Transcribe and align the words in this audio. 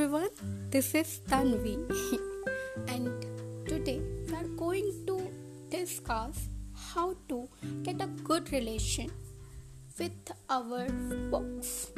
everyone, 0.00 0.28
this 0.70 0.94
is 0.94 1.20
Tanvi, 1.28 1.74
and 2.86 3.08
today 3.66 4.00
we 4.28 4.32
are 4.32 4.46
going 4.56 4.92
to 5.08 5.16
discuss 5.70 6.36
how 6.92 7.16
to 7.28 7.48
get 7.82 8.00
a 8.00 8.06
good 8.22 8.52
relation 8.52 9.10
with 9.98 10.30
our 10.48 10.86
books. 11.32 11.90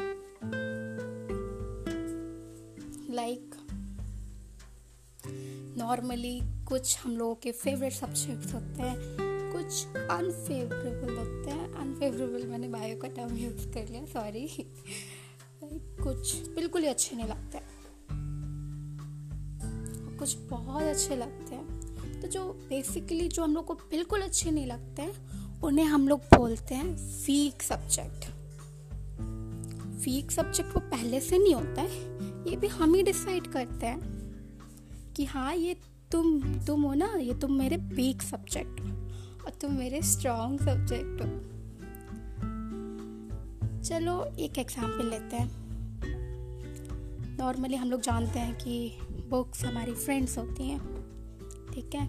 Like, 3.11 3.52
normally 5.77 6.43
कुछ 6.69 6.96
हम 6.98 7.17
लोगों 7.17 7.35
के 7.43 7.53
favourite 7.53 7.93
subjects 7.93 8.55
होते 8.55 8.82
हैं 8.82 9.53
कुछ 9.53 9.87
unfavourable 10.17 11.17
होते 11.17 11.51
हैं 11.51 11.69
अनफेवरेबल 11.83 12.47
मैंने 12.53 12.69
बायो 12.78 12.97
का 13.03 13.09
टर्म 13.20 13.37
यूज़ 13.37 13.69
कर 13.75 13.89
लिया 13.89 14.05
सॉरी 14.12 14.48
कुछ 16.01 16.34
बिल्कुल 16.55 16.83
ही 16.83 16.89
अच्छे 16.89 17.17
नहीं 17.17 17.28
लगते 17.28 17.80
कुछ 20.20 20.37
बहुत 20.51 20.83
अच्छे 20.83 21.16
लगते 21.16 21.55
हैं। 21.55 22.20
तो 22.20 22.28
जो 22.28 22.45
बेसिकली 22.69 23.28
जो 23.28 23.42
हम 23.45 23.55
लोग 23.55 23.66
को 23.66 23.74
बिल्कुल 23.74 24.20
अच्छे 24.20 24.51
नहीं 24.51 24.66
लगते 24.66 25.02
हैं, 25.02 25.61
उन्हें 25.62 25.84
हम 25.84 26.09
लोग 26.09 26.20
बोलते 26.34 26.74
हैं 26.74 26.84
वीक 27.27 27.62
सब्जेक्ट 27.62 28.27
वीक 30.05 30.30
सब्जेक्ट 30.30 30.75
वो 30.75 30.80
पहले 30.91 31.20
से 31.20 31.38
नहीं 31.38 31.55
होता 31.55 31.83
है, 31.83 32.01
ये 32.51 32.56
भी 32.56 32.66
हम 32.69 32.95
ही 32.95 33.02
डिसाइड 33.02 33.47
करते 33.47 33.87
हैं 33.87 35.12
कि 35.16 35.25
हाँ 35.25 35.55
ये 35.55 35.77
तुम 36.12 36.41
तुम 36.66 36.83
हो 36.83 36.95
ना, 36.95 37.06
ये 37.16 37.34
तुम 37.34 37.52
मेरे 37.52 37.77
वीक 37.77 38.23
सब्जेक्ट 38.23 38.80
हो 38.80 38.87
और 39.45 39.59
तुम 39.61 39.73
मेरे 39.73 40.02
स्ट्रॉन्ग 40.02 40.61
सब्जेक्ट 40.61 41.23
हो। 41.23 41.28
चलो, 43.83 44.25
एक 44.39 44.58
एग्ज़ाम्पल 44.58 45.11
लेते 45.11 45.36
हैं। 45.36 45.50
नॉर्मली 47.39 47.77
हम 47.77 47.91
लोग 47.91 48.00
जानते 48.00 48.39
हैं 48.39 48.55
कि 48.55 48.98
बुक्स 49.31 49.64
हमारी 49.64 49.92
फ्रेंड्स 49.92 50.39
होती 50.39 50.64
हैं, 50.64 50.81
ठीक 51.73 51.95
है? 51.95 52.09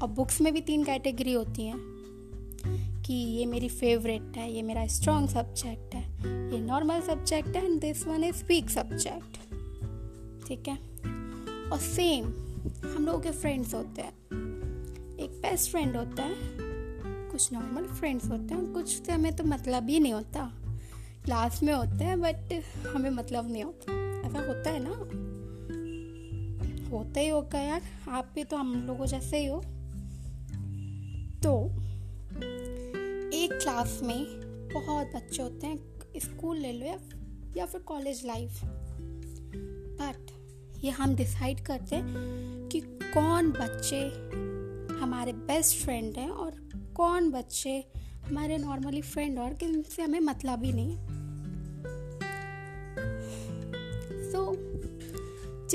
और 0.00 0.08
बुक्स 0.08 0.40
में 0.40 0.52
भी 0.52 0.60
तीन 0.60 0.84
कैटेगरी 0.84 1.32
होती 1.32 1.66
हैं 1.66 1.78
कि 3.06 3.12
ये 3.12 3.46
मेरी 3.46 3.68
फेवरेट 3.68 4.36
है, 4.36 4.52
ये 4.52 4.62
मेरा 4.62 4.86
स्ट्रॉन्ग 4.86 5.28
सब्जेक्ट 5.28 5.94
है, 5.94 6.02
ये 6.52 6.60
नॉर्मल 6.60 7.00
सब्जेक्ट 7.00 7.56
है 7.56 7.64
and 7.64 7.80
this 7.80 8.06
one 8.06 8.24
is 8.24 8.44
weak 8.44 8.70
subject 8.70 9.36
ठीक 10.48 10.68
है? 10.68 10.76
और 11.70 11.78
सेम 11.78 12.24
हम 12.96 13.06
लोगों 13.06 13.20
के 13.20 13.30
फ्रेंड्स 13.30 13.74
होते 13.74 14.02
हैं। 14.02 14.12
एक 15.18 15.30
बेस्ट 15.30 15.70
फ्रेंड 15.70 15.96
होता 15.96 16.22
है, 16.22 16.34
कुछ 17.30 17.52
नॉर्मल 17.52 17.84
फ्रेंड्स 17.84 18.24
होते 18.24 18.54
हैं, 18.54 18.72
कुछ 18.72 18.88
से 19.02 19.12
हमें 19.12 19.36
तो 19.36 19.44
मतलब 19.44 19.88
ही 19.88 20.00
नहीं 20.00 20.12
होता। 20.12 20.50
क्लास 21.24 21.62
में 21.62 21.72
होते 21.72 22.04
हैं 22.04 22.20
बट 22.20 22.62
हमें 22.94 23.10
मतलब 23.10 23.52
नहीं 23.52 23.64
होता। 23.64 23.92
ऐसा 24.28 24.38
होता 24.38 24.70
है 24.70 24.80
ना? 24.82 25.41
होता 26.92 27.20
ही 27.20 27.28
होगा 27.28 27.58
यार। 27.58 27.82
आप 28.08 28.32
भी 28.34 28.44
तो 28.44 28.56
हम 28.56 28.74
लोगों 28.86 29.06
जैसे 29.06 29.38
ही 29.38 29.46
हो। 29.46 29.60
तो 31.42 31.70
एक 33.34 33.58
क्लास 33.62 34.00
में 34.02 34.24
बहुत 34.74 35.06
बच्चे 35.16 35.42
होते 35.42 35.66
हैं 35.66 35.78
स्कूल 36.16 36.56
ले 36.56 36.72
लो 36.72 36.86
या 36.86 36.98
या 37.56 37.66
फिर 37.66 37.80
कॉलेज 37.80 38.26
लाइफ 38.26 38.60
बट 40.00 40.30
ये 40.84 40.90
हम 40.90 41.14
डिसाइड 41.14 41.60
करते 41.60 41.96
हैं 41.96 42.04
कि 42.72 42.80
कौन 43.14 43.50
बच्चे 43.50 44.00
हमारे 44.94 45.32
बेस्ट 45.32 45.84
फ्रेंड 45.84 46.16
हैं 46.16 46.30
और 46.30 46.50
कौन 46.96 47.30
बच्चे 47.30 47.84
हमारे 48.26 48.58
नॉर्मली 48.58 49.02
फ्रेंड 49.02 49.38
और 49.38 49.54
किनसे 49.54 50.02
हमें 50.02 50.20
मतलब 50.20 50.64
ही 50.64 50.72
नहीं 50.72 50.96
है। 50.96 51.11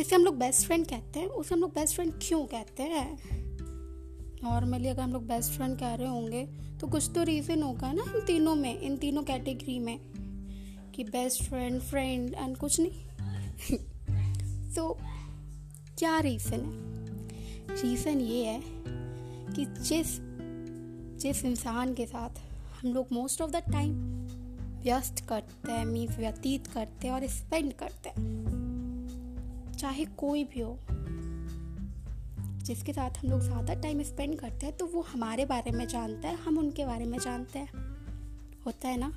जिसे 0.07 0.15
हम 0.15 0.25
लोग 0.25 0.37
बेस्ट 0.37 0.67
फ्रेंड 0.67 0.87
कहते 0.87 1.19
हैं, 1.19 1.27
उसे 1.27 1.55
हम 1.55 1.61
लोग 1.61 1.69
बेस्ट 1.69 1.95
फ्रेंड 1.95 2.13
क्यों 2.21 2.45
कहते 2.45 2.83
हैं? 2.83 3.17
नॉर्मली 4.43 4.87
अगर 4.87 5.01
हम 5.01 5.13
लोग 5.13 5.27
बेस्ट 5.27 5.51
फ्रेंड 5.51 5.79
कह 5.79 5.93
रहे 5.95 6.07
होंगे 6.07 6.45
तो 6.81 6.87
कुछ 6.87 7.11
तो 7.15 7.23
रीज़न 7.23 7.63
होगा 7.63 7.91
ना 7.91 8.03
इन 8.15 8.25
तीनों 8.25 8.55
में, 8.55 8.79
इन 8.79 8.97
तीनों 8.97 9.23
कैटेगरी 9.23 9.79
में, 9.79 9.99
कि 10.95 11.03
बेस्ट 11.03 11.43
फ्रेंड 11.43 11.81
फ्रेंड 11.81 12.33
एंड 12.33 12.57
कुछ 12.57 12.79
नहीं। 12.79 12.91
तो 14.75 14.97
क्या 15.99 16.19
रीज़न 16.19 16.59
है? 16.59 17.81
रीज़न 17.81 18.21
ये 18.21 18.45
है 18.45 18.63
कि 19.55 19.65
जिस 19.65 20.07
जिस 21.21 21.45
इंसान 21.45 21.93
के 21.93 22.05
साथ 22.05 22.29
हम 22.81 22.93
लोग 22.93 23.07
मोस्ट 23.11 23.41
ऑफ़ 23.41 23.51
द 23.51 23.55
टाइम 23.55 23.91
व्यस्त 24.83 25.25
करते 25.29 25.71
हैं 25.71 25.85
मीन्स 25.85 26.17
व्यतीत 26.17 26.67
करते 26.67 27.07
हैं 27.07 27.13
और 27.13 27.27
स्पेंड 27.27 27.73
करते 27.73 28.09
हैं 28.09 28.56
चाहे 29.77 30.05
कोई 30.05 30.43
भी 30.43 30.59
हो, 30.59 30.79
जिसके 32.65 32.93
साथ 32.93 33.09
हम 33.09 33.29
लोग 33.29 33.41
ज़्यादा 33.41 33.73
टाइम 33.73 34.03
स्पेंड 34.03 34.39
करते 34.39 34.65
हैं 34.65 34.77
तो 34.77 34.85
वो 34.85 35.01
हमारे 35.01 35.45
बारे 35.45 35.71
में 35.71 35.87
जानता 35.87 36.27
है, 36.27 36.35
हम 36.35 36.57
उनके 36.57 36.85
बारे 36.85 37.05
में 37.05 37.19
जानते 37.19 37.59
हैं। 37.59 37.69
होता 38.65 38.87
है 38.87 38.97
ना? 38.97 39.13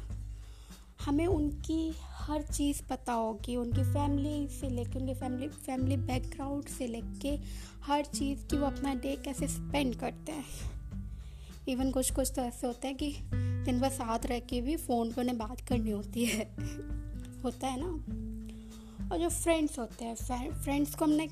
हमें 1.05 1.27
उनकी 1.27 1.95
हर 2.11 2.43
चीज़ 2.43 2.83
पता 2.91 3.13
होगी, 3.13 3.57
उनकी 3.57 3.83
फैमिली 3.83 4.49
से 4.49 4.69
लेके, 4.69 4.99
उनकी 4.99 5.15
फैमिली 5.15 5.49
फैमिली 5.49 5.97
बैकग्राउंड 5.97 6.65
से 6.65 6.87
लेके 6.87 7.39
हर 7.83 8.05
चीज़ 8.05 8.47
की 8.47 8.57
वो 8.57 8.67
अपना 8.67 8.95
डे 8.95 9.17
कैसे 9.17 9.49
स्पेंड 9.49 9.95
करते 9.97 10.33
हैं। 10.33 10.45
इवन 11.69 11.91
कुछ 11.91 12.11
कुछ 12.11 12.33
तो 12.37 12.43
ऐसे 12.43 12.67
होते 12.67 12.89
हैं 12.89 12.97
कि 12.97 13.15
दिन 13.65 13.81
भर 13.81 13.89
साथ 13.89 14.27
रह 14.27 14.39
के 14.39 14.61
भी 14.61 14.77
फ़ोन 14.77 15.13
पर 15.13 15.23
उन्हें 15.23 15.39
बात 15.39 15.61
करनी 15.61 15.91
होती 15.91 16.25
है। 16.25 16.45
होता 17.45 17.67
है 17.67 17.81
ना? 17.81 18.30
और 19.13 19.19
जो 19.19 19.29
फ्रेंड्स 19.29 19.79
होते 19.79 20.05
हैं 20.05 20.15
फ्रेंड्स 20.55 20.95
को 20.95 21.05
हमने 21.05 21.27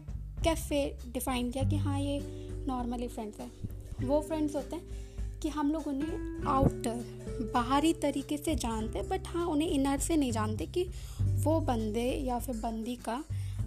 कैसे 0.45 0.97
डिफ़ाइन 1.13 1.51
किया 1.51 1.65
कि 1.65 1.77
हाँ 1.77 2.01
ये 2.01 2.21
नॉर्मली 2.69 3.09
फ्रेंड्स 3.09 3.41
हैं। 3.41 4.07
वो 4.07 4.21
फ्रेंड्स 4.21 4.55
होते 4.57 4.77
हैं 4.77 5.41
कि 5.43 5.49
हम 5.49 5.73
लोग 5.73 5.87
उन्हें 5.87 6.47
आउटर 6.49 7.51
बाहरी 7.55 7.93
तरीके 7.93 8.37
से 8.37 8.55
जानते 8.55 8.99
हैं 8.99 9.09
बट 9.09 9.27
हाँ 9.27 9.47
उन्हें 9.47 9.69
इनर 9.69 9.99
से 9.99 10.17
नहीं 10.17 10.33
जानते 10.33 10.67
कि 10.67 10.85
वो 11.45 11.59
बंदे 11.61 12.09
या 12.25 12.39
फिर 12.39 12.57
बंदी 12.57 12.97
का 12.97 13.23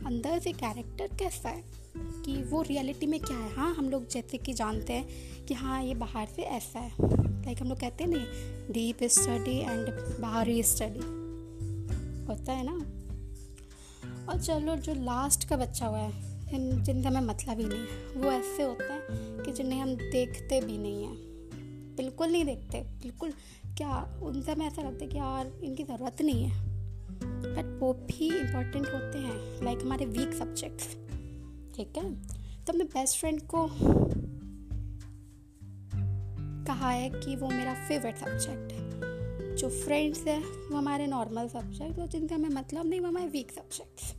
अंदर 0.06 0.40
से 0.40 0.52
कैरेक्टर 0.54 1.16
कैसा 1.18 1.50
है, 1.50 1.64
कि 1.96 2.42
वो 2.44 2.62
रियलिटी 2.62 3.06
में 3.06 3.20
क्या 3.20 3.38
है। 3.38 3.54
हाँ 3.56 3.74
हम 3.76 3.90
लोग 3.90 4.08
जैसे 4.08 4.38
कि 4.38 4.54
जानते 4.54 4.94
हैं 4.94 5.46
कि 5.46 5.54
हाँ 5.54 5.84
ये 5.84 5.94
बाहर 5.96 6.28
से 6.28 6.42
ऐसा 6.42 6.80
है। 6.80 6.92
लाइक 7.02 7.62
हम 7.62 7.70
लोग 7.70 7.80
कहते 7.80 8.04
हैं 8.04 8.12
नहीं 8.12 8.74
डीप 8.74 9.04
स्टडी 9.04 9.58
एंड 9.58 9.90
बाहरी 10.22 10.64
स्टडी 10.64 11.00
होता 12.26 12.54
है 12.54 12.64
ना? 12.66 13.01
और 14.30 14.42
चलो 14.42 14.76
जो 14.76 14.94
लास्ट 14.94 15.48
का 15.48 15.58
बच्चा 15.58 15.86
हुआ 15.86 15.98
है, 15.98 16.12
जिन 16.46 16.84
जिनसे 16.84 17.10
हमें 17.10 17.22
मतलब 17.22 17.60
ही 17.60 17.66
नहीं 17.66 17.80
है, 17.80 18.22
वो 18.22 18.32
ऐसे 18.32 18.64
होते 18.64 18.94
हैं 18.94 19.02
कि 19.44 19.52
जिन्हें 19.52 19.82
हम 19.82 19.96
देखते 19.96 20.62
भी 20.62 20.78
नहीं 20.78 21.04
हैं। 21.04 21.16
बिल्कुल 21.96 22.28
नहीं 22.28 22.46
देखते, 22.46 22.82
बिल्कुल 22.82 23.32
क्या, 23.78 24.20
उनसे 24.24 24.52
हमें 24.52 24.68
ऐसा 24.68 24.82
लगता 24.82 25.06
है 25.06 25.12
कि 25.12 25.18
यार, 25.18 25.52
इनकी 25.64 25.84
ज़रूरत 25.84 26.22
नहीं 26.22 26.44
है। 26.44 26.72
बट 27.24 27.80
वो 27.82 27.94
भी 27.94 28.40
इम्पोर्टेंट 28.40 28.88
होते 28.88 29.18
हैं 29.18 29.64
लाइक 29.64 29.78
like 29.78 29.86
हमारे 29.86 30.06
वीक 30.06 30.34
सब्जेक्ट्स 30.34 30.88
ठीक 31.76 31.94
है? 31.98 32.16
तो 32.66 32.74
अपने 32.74 32.84
बेस्ट 32.84 33.20
फ्रेंड 33.20 33.42
को 33.42 33.70
कहा 36.66 36.90
है 36.90 37.10
कि 37.10 37.36
वो 37.36 37.48
मेरा 37.48 37.74
फेवरेट 37.74 38.18
सब्जेक्ट 38.18 38.72
है। 38.74 38.91
जो 39.62 39.70
फ्रेंड्स 39.70 40.20
है, 40.28 40.40
वो 40.40 40.78
हमारे 40.78 41.08
नॉर्मल 41.08 41.48
सब्जेक्ट 41.48 42.00
और 42.00 42.08
जिनसे 42.08 42.36
हमें 42.36 42.50
मतलब 42.50 42.86
नहीं, 42.86 43.00
वो 43.00 43.08
हमारे 43.08 43.28
वीक 43.28 43.52
सब्जेक्ट्स 43.52 44.14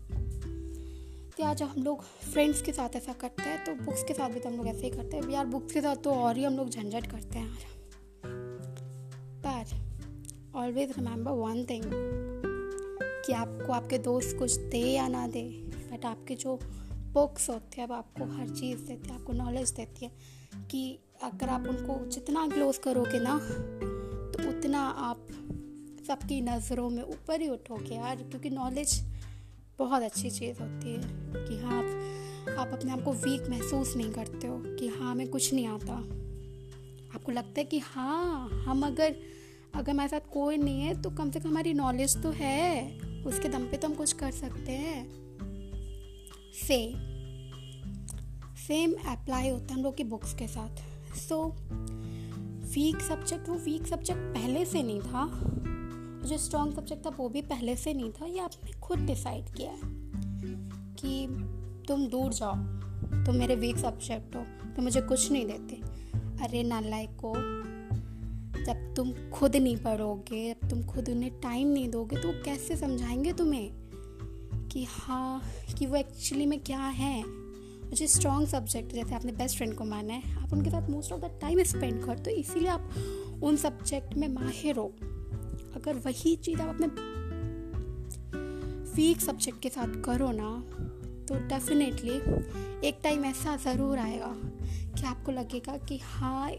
तो 1.37 1.45
आज 1.45 1.63
हम 1.63 1.83
लोग 1.83 2.03
फ्रेंड्स 2.03 2.61
के 2.63 2.73
साथ 2.73 2.97
ऐसा 2.97 3.13
करते 3.13 3.43
हैं 3.43 3.65
तो 3.65 3.75
बुक्स 3.75 4.03
के 4.05 4.15
साथ 4.15 4.31
भी 4.31 4.41
तो 4.41 4.49
हम 4.49 4.57
लोग 4.57 4.67
ऐसे 4.69 4.83
ही 4.83 4.91
करते 4.91 5.17
हैं। 5.17 5.31
यार 5.31 5.47
बुक्स 5.47 5.73
के 5.73 5.81
साथ 5.81 5.97
तो 5.97 6.11
और 6.11 6.37
ही 6.37 6.45
हम 6.45 6.57
लोग 6.57 6.69
झंझट 6.71 7.07
करते 7.07 7.39
हैं 7.39 7.49
यार 7.49 7.71
पर 9.47 10.59
ऑलवेज 10.59 10.93
रिमेंबर 10.99 11.31
वन 11.33 11.65
थिंग 11.65 11.85
कि 13.27 13.33
आपको 13.33 13.73
आपके 13.73 13.99
दोस्त 13.99 14.37
कुछ 14.39 14.57
दे 14.57 14.79
या 14.79 15.09
ना 15.09 15.27
दे 15.27 15.43
बट 15.93 16.05
आपके 16.05 16.35
जो 16.35 16.59
बुक्स 17.13 17.49
होते 17.51 17.81
हैं 17.81 17.89
वो 17.89 17.95
आपको 17.95 18.25
हर 18.37 18.49
चीज़ 18.49 18.79
देती 18.79 19.09
है, 19.09 19.15
आपको 19.15 19.33
नॉलेज 19.33 19.71
देती 19.71 20.05
है, 20.05 20.11
कि 20.71 20.99
अगर 21.23 21.49
आप 21.49 21.67
उनको 21.69 22.05
जितना 22.11 22.47
क्लोज 22.49 22.79
करोगे 22.79 23.19
ना 23.19 23.39
उतना 24.73 24.85
आप 25.05 25.27
सबकी 26.07 26.41
नज़रों 26.41 26.89
में 26.91 27.03
ऊपर 27.03 27.41
ही 27.41 27.49
उठोगे 27.49 27.95
यार, 27.95 28.17
क्योंकि 28.19 28.51
नॉलेज 28.51 28.93
बहुत 29.79 30.03
अच्छी 30.03 30.31
चीज़ 30.31 30.61
होती 30.61 30.93
है 30.93 31.01
कि 31.39 31.59
हाँ 31.59 31.79
आप 31.79 32.59
आप 32.59 32.73
अपने 32.73 32.93
आप 32.93 33.03
को 33.05 33.13
वीक 33.15 33.49
महसूस 33.51 33.95
नहीं 33.97 34.11
करते 34.13 34.47
हो, 34.47 34.57
कि 34.59 34.89
हाँ 34.89 35.11
हमें 35.11 35.29
कुछ 35.29 35.53
नहीं 35.55 35.67
आता। 35.67 35.95
आपको 37.15 37.33
लगता 37.33 37.61
है 37.61 37.65
कि 37.65 37.79
हाँ 37.79 38.49
हम 38.65 38.83
अगर 38.87 39.17
अगर 39.75 39.91
हमारे 39.91 40.09
साथ 40.09 40.33
कोई 40.33 40.57
नहीं 40.57 40.81
है 40.81 41.01
तो 41.03 41.11
कम 41.11 41.31
से 41.31 41.41
कम 41.41 41.49
हमारी 41.49 41.75
नॉलेज 41.75 42.17
तो 42.23 42.31
है, 42.31 42.99
उसके 43.27 43.49
दम 43.49 43.67
पे 43.67 43.77
तो 43.77 43.89
हम 43.89 43.95
कुछ 43.95 44.13
कर 44.13 44.31
सकते 44.33 44.73
हैं। 44.75 45.05
सेम 46.59 46.97
सेम 48.67 48.95
अप्लाई 49.09 49.49
होता 49.49 49.67
है 49.67 49.75
हम 49.75 49.83
लोग 49.83 49.97
की 49.97 50.05
बुक्स 50.07 50.35
के 50.35 50.49
साथ। 50.49 50.83
सो 51.19 51.45
वीक 52.75 53.01
सब्जेक्ट 53.01 53.49
वो 53.49 53.55
वीक 53.55 53.87
सब्जेक्ट 53.87 54.21
पहले 54.21 54.65
से 54.65 54.83
नहीं 54.83 55.01
था। 55.01 55.31
जो 56.29 56.39
स्ट्रॉन्ग 56.39 56.75
सब्जेक्ट 56.75 57.07
था, 57.07 57.11
वो 57.11 57.29
भी 57.29 57.43
पहले 57.43 57.77
से 57.77 57.95
नहीं 57.95 58.13
था। 58.13 58.27
ये 58.27 58.39
आपने 58.39 58.73
खुद 58.73 58.99
डिसाइड 58.99 59.45
किया 59.55 59.71
है 59.71 59.81
कि 60.95 61.27
तुम 61.89 62.07
दूर 62.07 62.33
जाओ, 62.33 62.55
तुम 63.27 63.37
मेरे 63.37 63.57
वीक 63.57 63.77
सब्जेक्ट 63.77 64.37
हो, 64.37 64.43
तुम 64.75 64.85
मुझे 64.85 65.01
कुछ 65.01 65.33
नहीं 65.33 65.47
देते। 65.47 65.77
अरे 66.45 66.63
नालायक 66.63 67.11
को, 67.25 67.35
जब 68.65 68.95
तुम 68.97 69.31
खुद 69.31 69.57
नहीं 69.57 69.77
पढ़ोगे, 69.77 70.55
जब 70.55 70.69
तुम 70.71 70.83
खुद 70.83 71.09
उन्हें 71.09 71.41
टाइम 71.41 71.69
नहीं 71.69 71.89
दोगे 71.89 72.17
तो 72.17 72.29
वो 72.29 72.35
कैसे 72.45 72.77
समझाएँगे 72.77 73.33
तुम्हें? 73.33 73.71
कि 74.73 74.87
हाँ 74.91 75.43
कि 75.79 75.87
वो 75.87 75.97
एक्चुअली 75.97 76.47
में 76.47 76.61
क्या 76.61 76.81
है? 76.81 77.25
मुझे 77.93 78.07
स्ट्रॉन्ग 78.07 78.49
सब्जेक्ट 78.49 78.93
जैसे 78.95 79.15
आपने 79.15 79.33
बेस्ट 79.33 79.57
फ्रेंड 79.57 79.75
को 79.75 79.85
माना 79.85 80.13
है, 80.13 80.37
आप 80.43 80.53
उनके 80.53 80.71
साथ 80.71 80.89
most 80.91 81.13
of 81.13 81.21
the 81.21 81.31
time 81.41 81.63
spend 81.63 82.05
कर 82.05 82.19
तो 82.19 82.31
इसीलिए 82.31 82.69
आप 82.69 82.89
उन 83.43 83.57
सब्जेक्ट 83.57 84.15
में 84.17 84.29
माहिर 84.29 84.77
हो। 84.77 84.87
अगर 85.77 85.97
वही 85.97 86.35
चीज़ 86.37 86.61
आप 86.61 86.69
अपने 86.69 86.87
वीक 88.95 89.21
सब्जेक्ट 89.21 89.61
के 89.63 89.69
साथ 89.69 90.01
करो 90.05 90.31
ना 90.31 90.51
तो 91.29 91.35
डेफिनेटली 91.49 92.17
एक 92.89 93.01
टाइम 93.03 93.25
ऐसा 93.25 93.57
ज़रूर 93.57 93.99
आएगा 93.99 94.35
कि 94.95 95.07
आपको 95.07 95.33
लगेगा 95.33 95.77
कि 95.79 96.01
हाँ 96.05 96.51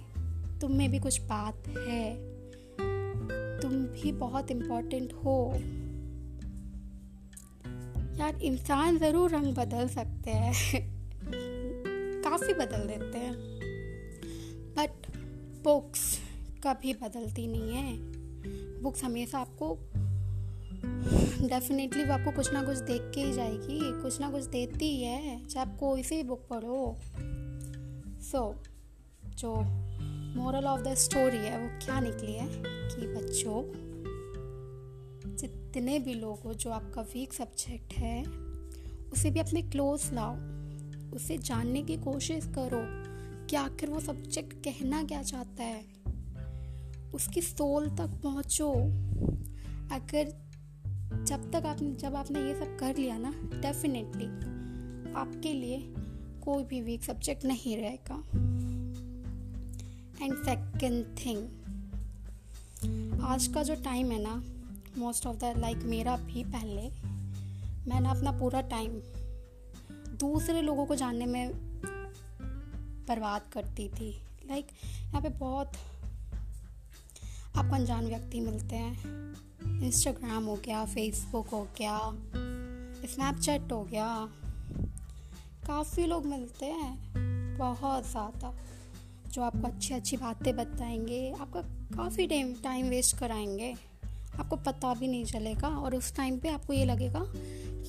तुम 0.61 0.71
में 0.71 0.89
भी 0.91 0.99
कुछ 0.99 1.21
बात 1.21 1.67
है, 1.67 2.15
तुम 3.59 3.83
भी 3.93 4.11
बहुत 4.11 4.51
इम्पोर्टेंट 4.51 5.13
हो। 5.13 5.53
यार, 8.19 8.41
इंसान 8.43 8.97
ज़रूर 8.97 9.29
रंग 9.31 9.55
बदल 9.55 9.87
सकते 9.89 10.31
हैं। 10.31 10.91
काफ़ी 12.33 12.53
बदल 12.53 12.87
देते 12.87 13.17
हैं। 13.17 13.33
बट 14.77 15.07
बुक्स 15.63 16.19
कभी 16.67 16.93
बदलती 16.93 17.47
नहीं 17.47 17.73
है। 17.73 17.97
बुक्स 18.81 19.03
हमेशा 19.03 19.39
आपको 19.39 19.77
डेफिनेटली 21.47 22.03
वो 22.03 22.13
आपको 22.13 22.31
कुछ 22.31 22.53
ना 22.53 22.63
कुछ 22.63 22.77
देख 22.77 23.01
के 23.15 23.21
ही 23.21 23.33
जाएगी 23.33 24.01
कुछ 24.01 24.21
ना 24.21 24.31
कुछ 24.31 24.43
देती 24.43 24.85
ही 24.85 25.03
है 25.03 25.47
चाहे 25.47 25.71
आप 25.71 25.77
कोई 25.79 26.03
सी 26.03 26.23
बुक 26.23 26.47
पढ़ो। 26.49 26.97
सो 28.21 28.63
so, 28.63 29.37
जो 29.37 29.55
मोरल 30.35 30.65
ऑफ़ 30.65 30.81
द 30.81 30.93
स्टोरी 30.93 31.37
है 31.37 31.59
वो 31.59 31.85
क्या 31.85 31.99
निकली 31.99 32.33
है? 32.33 32.47
कि 32.65 33.07
बच्चों 33.07 33.63
जितने 35.35 35.99
भी 35.99 36.13
लोग 36.13 36.39
हो 36.39 36.53
जो 36.53 36.69
आपका 36.69 37.01
वीक 37.01 37.33
सब्जेक्ट 37.33 37.93
है 37.93 38.25
उसे 39.11 39.31
भी 39.31 39.39
अपने 39.39 39.61
क्लोज 39.61 40.13
लाओ। 40.13 40.52
उसे 41.13 41.37
जानने 41.37 41.81
की 41.83 41.97
कोशिश 41.97 42.45
करो 42.45 42.81
कि 43.47 43.55
आखिर 43.55 43.89
वो 43.89 43.99
सब्जेक्ट 43.99 44.53
कहना 44.53 45.03
क्या 45.03 45.23
चाहता 45.23 45.63
है। 45.63 45.85
उसकी 47.13 47.41
सोल 47.41 47.89
तक 47.89 48.09
पहुंचो। 48.23 48.71
अगर 49.95 50.43
जब 51.23 51.51
तक 51.51 51.65
आपने, 51.65 51.95
जब 51.95 52.15
आपने 52.15 52.39
ये 52.39 52.55
सब 52.55 52.77
कर 52.79 52.97
लिया 52.97 53.17
ना 53.17 53.33
डेफिनेटली 53.61 54.25
आपके 55.13 55.53
लिए 55.53 55.93
कोई 56.45 56.63
भी 56.63 56.81
वीक 56.81 57.03
सब्जेक्ट 57.03 57.45
नहीं 57.45 57.77
रहेगा। 57.77 58.15
एंड 60.25 60.33
सेकेंड 60.33 61.05
थिंग 61.25 61.49
आज 63.21 63.47
का 63.47 63.63
जो 63.63 63.75
टाइम 63.75 64.11
है 64.11 64.21
ना 64.21 64.43
मोस्ट 64.97 65.25
ऑफ़ 65.25 65.37
द 65.37 65.53
लाइक 65.57 65.77
मेरा 65.77 66.17
भी 66.17 66.43
पहले 66.43 66.89
मैं 67.89 67.99
ना 67.99 68.09
अपना 68.09 68.31
पूरा 68.31 68.61
टाइम 68.61 69.01
दूसरे 70.23 70.61
लोगों 70.61 70.85
को 70.85 70.95
जानने 70.95 71.25
में 71.25 71.51
बर्बाद 73.07 73.41
करती 73.53 73.87
थी। 73.89 74.11
लाइक 74.49 74.67
यहाँ 75.03 75.21
पे 75.21 75.29
बहुत 75.29 75.71
आपको 77.55 77.75
अनजान 77.75 78.05
व्यक्ति 78.05 78.39
मिलते 78.41 78.75
हैं। 78.75 79.81
इंस्टाग्राम 79.81 80.43
हो 80.43 80.55
गया 80.55 80.85
फेसबुक 80.85 81.47
हो 81.47 81.67
गया 81.77 81.99
स्नैपचैट 83.05 83.71
हो 83.71 83.83
गया। 83.83 84.07
काफ़ी 85.67 86.05
लोग 86.05 86.25
मिलते 86.25 86.65
हैं, 86.65 87.57
बहुत 87.57 88.09
ज़्यादा, 88.11 88.53
जो 89.33 89.41
आपको 89.41 89.67
अच्छी 89.67 89.93
अच्छी 89.93 90.17
बातें 90.17 90.55
बताएँगे, 90.55 91.31
आपका 91.39 91.61
काफ़ी 91.97 92.27
टाइम 92.27 92.53
टाइम 92.53 92.89
वेस्ट 92.89 93.17
कराएँगे। 93.17 93.73
आपको 94.39 94.55
पता 94.55 94.93
भी 94.93 95.07
नहीं 95.07 95.25
चलेगा 95.25 95.67
और 95.67 95.95
उस 95.95 96.15
टाइम 96.15 96.39
पे 96.39 96.49
आपको 96.49 96.73
ये 96.73 96.85
लगेगा 96.85 97.19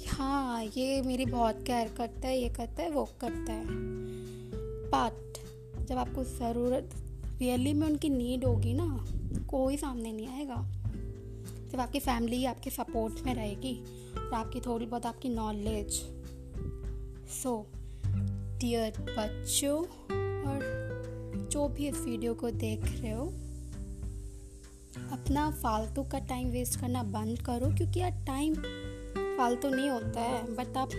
हाँ 0.08 0.64
ये 0.64 1.02
मेरी 1.02 1.24
बहुत 1.26 1.62
केयर 1.62 1.88
करता 1.88 2.28
है, 2.28 2.38
ये 2.38 2.48
करता 2.48 2.82
है, 2.82 2.90
वो 2.90 3.04
करता 3.20 3.52
है। 3.52 3.64
बट 4.94 5.38
जब 5.88 5.98
आपको 5.98 6.24
ज़रूरत 6.24 6.90
रियली 7.40 7.72
में 7.72 7.86
उनकी 7.86 8.08
नीड 8.08 8.44
होगी 8.44 8.74
ना, 8.74 8.86
कोई 9.48 9.76
सामने 9.76 10.12
नहीं 10.12 10.28
आएगा। 10.28 10.62
सिर्फ़ 11.64 11.80
आपकी 11.80 12.00
फैमिली 12.00 12.44
आपके 12.44 12.70
सपोर्ट 12.70 13.24
में 13.26 13.34
रहेगी 13.34 13.74
और 14.16 14.34
आपकी 14.34 14.60
थोड़ी 14.60 14.86
बहुत 14.86 15.06
आपकी 15.06 15.28
नॉलेज 15.28 15.92
सो 17.32 17.66
डियर 18.60 19.00
बच्चों, 19.00 19.78
और 20.44 21.48
जो 21.52 21.68
भी 21.68 21.88
इस 21.88 22.00
वीडियो 22.00 22.34
को 22.34 22.50
देख 22.50 22.84
रहे 22.84 23.10
हो, 23.10 23.24
अपना 25.12 25.50
फालतू 25.50 26.02
का 26.02 26.18
टाइम 26.18 26.48
वेस्ट 26.48 26.80
करना 26.80 27.02
बंद 27.02 27.38
करो, 27.38 27.74
क्योंकि 27.76 28.00
यार 28.00 28.24
टाइम 28.26 28.54
फालतू 29.38 29.68
नहीं 29.68 29.90
होता 29.90 30.20
है 30.20 30.42
बट 30.54 30.76
आप 30.76 30.90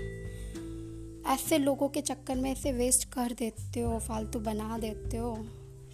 ऐसे 1.28 1.58
लोगों 1.58 1.90
के 1.90 2.02
चक्कर 2.02 2.36
में 2.36 2.52
ऐसे 2.52 2.72
वेस्ट 2.72 3.04
कर 3.14 3.34
देते 3.34 3.80
हो, 3.80 4.00
फालतू 4.00 4.40
बना 4.40 4.78
देते 4.78 5.18
हो। 5.18 5.38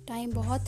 टाइम 0.08 0.32
बहुत 0.32 0.62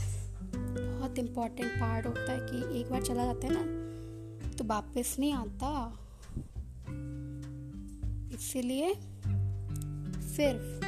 बहुत 0.55 1.19
इम्पोर्टेंट 1.19 1.71
पार्ट 1.71 2.05
होता 2.07 2.31
है 2.31 2.39
कि 2.41 2.79
एक 2.79 2.89
बार 2.91 3.01
चला 3.01 3.25
जाता 3.25 3.47
है 3.47 3.53
ना 3.53 4.51
तो 4.51 4.63
वापस 4.63 5.15
नहीं 5.19 5.33
आता। 5.33 5.99
इसीलिए 8.35 8.93
सिर्फ़ 10.27 10.85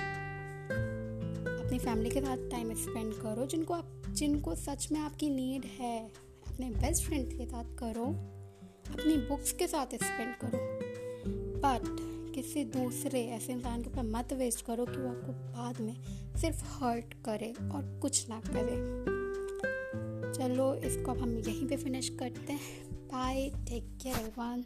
अपनी 1.65 1.79
फैमिली 1.79 2.09
के 2.09 2.21
साथ 2.21 2.49
टाइम 2.51 2.73
स्पेंड 2.73 3.13
करो, 3.13 3.45
जिनको 3.45 3.73
आप, 3.73 4.01
जिनको 4.09 4.55
सच 4.55 4.87
में 4.91 4.99
आपकी 4.99 5.29
नीड 5.29 5.65
है। 5.79 6.07
अपने 6.47 6.69
बेस्ट 6.69 7.03
फ्रेंड 7.03 7.37
के 7.37 7.45
साथ 7.45 7.75
करो। 7.75 8.05
अपनी 8.89 9.17
बुक्स 9.17 9.51
के 9.51 9.67
साथ 9.67 9.85
स्पेंड 9.85 10.35
करो। 10.35 10.59
बट 11.59 12.15
किसी 12.35 12.63
दूसरे 12.63 13.25
ऐसे 13.25 13.53
इंसान 13.53 13.81
के 13.81 13.89
ऊपर 13.89 14.03
मत 14.03 14.33
वेस्ट 14.33 14.65
करो 14.65 14.85
कि 14.85 14.97
वो 14.97 15.09
आपको 15.09 15.31
बाद 15.31 15.81
में 15.81 15.95
सिर्फ़ 16.35 16.63
हर्ट 16.65 17.13
करे 17.13 17.51
और 17.51 17.99
कुछ 18.01 18.29
ना 18.29 18.41
करे। 18.47 19.15
चलो, 20.33 20.75
इसको 20.75 21.11
अब 21.11 21.17
हम 21.17 21.37
यहीं 21.37 21.67
पे 21.67 21.77
फिनिश 21.77 22.09
करते 22.09 22.53
हैं। 22.53 22.59
Bye 22.91 23.49
take 23.49 23.97
care 24.01 24.33
one 24.39 24.63